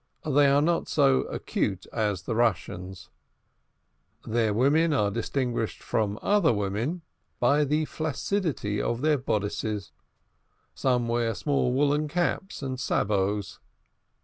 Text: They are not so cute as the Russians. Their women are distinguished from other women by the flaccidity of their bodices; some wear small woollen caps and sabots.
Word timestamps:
They 0.25 0.47
are 0.47 0.63
not 0.63 0.87
so 0.87 1.25
cute 1.45 1.85
as 1.93 2.23
the 2.23 2.33
Russians. 2.35 3.09
Their 4.25 4.51
women 4.51 4.93
are 4.93 5.11
distinguished 5.11 5.83
from 5.83 6.17
other 6.23 6.51
women 6.51 7.03
by 7.39 7.65
the 7.65 7.85
flaccidity 7.85 8.81
of 8.81 9.01
their 9.01 9.19
bodices; 9.19 9.91
some 10.73 11.07
wear 11.07 11.35
small 11.35 11.71
woollen 11.71 12.07
caps 12.07 12.63
and 12.63 12.79
sabots. 12.79 13.59